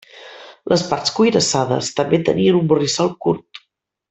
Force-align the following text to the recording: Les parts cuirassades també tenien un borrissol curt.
Les 0.71 0.83
parts 0.93 1.13
cuirassades 1.17 1.91
també 2.01 2.21
tenien 2.31 2.59
un 2.63 2.73
borrissol 2.73 3.15
curt. 3.27 3.63